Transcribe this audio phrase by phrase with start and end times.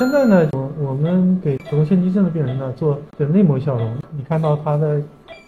[0.00, 4.98] 现在呢，我我们给子宫腺肌症的病人呢做的内膜消融，你看到他的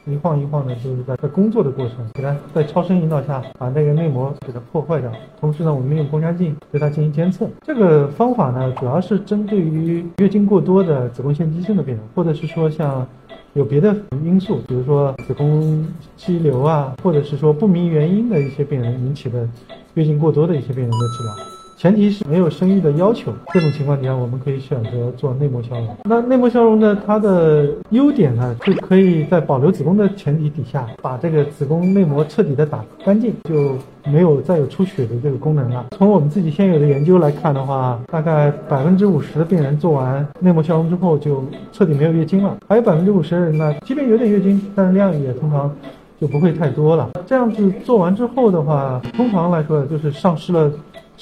[0.05, 5.11] 一晃一晃的，就是在在工作的过程，给他在超声引导下把那个内膜给它破坏掉。
[5.41, 7.49] 同时呢，我们用宫腔镜对它进行监测。
[7.63, 13.09] 这个方法呢，主要是针对于月经过多的子宫腺肌症的病人，或者是说像
[13.55, 15.83] 有别的因素，比如说子宫
[16.15, 19.49] 肌瘤啊，或者是说不明原因的一些病人引起的
[19.95, 21.62] 月经过多的一些病人的治疗。
[21.77, 25.97] 前提是没有生育的要求，这种情况底下，我们可以选择做内膜消融。
[26.05, 33.77] 那内膜消融呢，它的优点呢，是可以在保留子宫的前提底下，把这个子宫内膜彻底的打干净，就
[34.09, 35.87] 没有再有出血的这个功能了。
[35.99, 42.57] 从我们自己现有的研究来看的话，大概百分之五十的病人做完内膜消融之后，就彻底没有月经了。
[42.69, 45.75] 还有百分之五十的人呢，即便有点月经，但是量也通常
[46.21, 47.11] 就不会太多了。
[47.27, 50.71] 这样子做完之后的话，通常来说就是丧失了。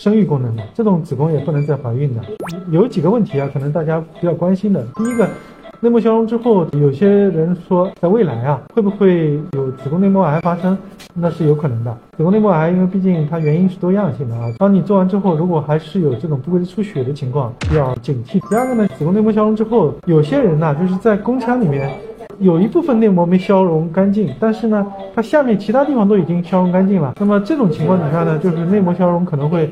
[0.01, 2.23] 生育功能的这种子宫也不能再怀孕的，
[2.71, 4.83] 有几个问题啊，可能大家比较关心的。
[4.95, 5.29] 第一个，
[5.79, 10.79] 内膜消融之后，有些人说在未来啊，会不会有子宫内膜癌发生？
[11.13, 11.95] 那是有可能的。
[12.17, 14.51] 子宫内膜癌，因为毕竟它原因是多样性的啊。
[14.57, 18.41] 当你做完之后，如果还是有这种不规则出血的情况，要警惕。
[18.49, 21.91] 第二个呢，子宫内膜消融之后，有些人呢，就是在宫腔里面。
[22.41, 27.15] 有一部分内膜没消融干净，但是呢，它下面其他地方都已经消融干净了。
[27.21, 29.71] 那么这种情况底下呢，就是内膜消融可能会，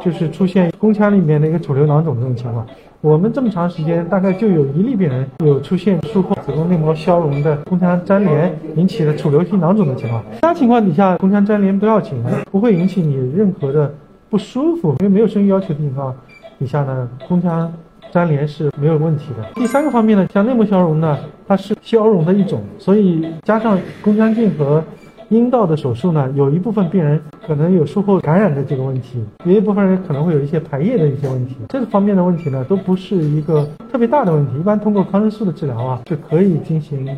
[0.00, 2.66] 就是出现宫腔里面的一个主瘤囊肿这种情况。
[3.00, 10.22] 我们这么长时间，大概就有一例病人有出现术后子宫内膜消融的宫腔粘连引起的主流性囊肿的情况。
[10.34, 13.90] 其他情况底下，宫腔粘连不要紧，不会引起你任何的
[14.28, 16.14] 不舒服，因为没有生育要求的情况
[16.58, 17.72] 底下呢，宫腔。
[18.12, 19.44] 粘连是没有问题的。
[19.54, 24.82] 第三个方面呢，像内膜消融呢，它是消融的一种，所以加上宫腔镜和
[25.28, 31.56] 阴道的手术呢，有一部分病人可能有术后感染的这个问题，有一部分人可能会有一些排液的一些问题。
[31.68, 37.08] 这个方面的问题呢，都不是一个特别大的问题，一般通过抗生素的治疗啊，是可以进行。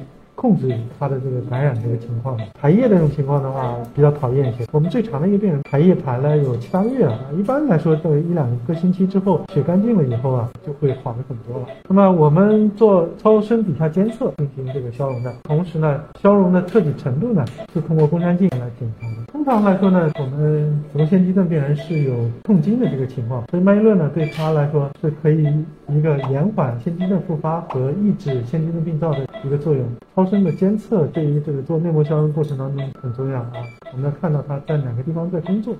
[0.42, 4.66] 控制他的这个感染这个情况，排液这种情况的话比较讨厌一些。
[4.72, 11.68] 我们最长的一个病人排液排了有七八个月了，一般来说都一两个星期之后血干净了以后啊，就会好的很多了。
[11.88, 19.32] 那么我们做超声底下监测进行这个消融的同时呢，消融的彻底程度呢是通过宫腔镜来检查的。
[19.32, 25.46] 通常来说呢，我们子宫腺肌症病人是有痛经的这个情况，所以曼月乐呢对他来说是可以
[25.88, 29.86] 一个延缓腺肌症复发和抑制腺肌症病灶的一个作用。
[30.14, 33.52] 超声的监测对于这个做内膜消融过程当中很重要啊，
[33.92, 35.74] 我们要看到它在哪个地方在工作。